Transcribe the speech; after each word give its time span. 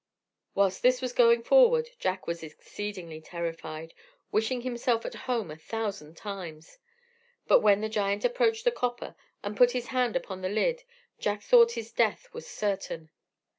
Whilst 0.55 0.81
this 0.81 0.99
was 0.99 1.13
going 1.13 1.43
forward, 1.43 1.91
Jack 1.99 2.25
was 2.25 2.41
exceedingly 2.41 3.21
terrified, 3.21 3.93
wishing 4.31 4.61
himself 4.61 5.05
at 5.05 5.13
home 5.29 5.51
a 5.51 5.55
thousand 5.55 6.17
times; 6.17 6.79
but 7.45 7.59
when 7.59 7.81
the 7.81 7.87
giant 7.87 8.25
approached 8.25 8.63
the 8.63 8.71
copper, 8.71 9.15
and 9.43 9.55
put 9.55 9.73
his 9.73 9.89
hand 9.89 10.15
upon 10.15 10.41
the 10.41 10.49
lid, 10.49 10.81
Jack 11.19 11.43
thought 11.43 11.73
his 11.73 11.91
death 11.91 12.27
was 12.33 12.47
certain. 12.47 13.11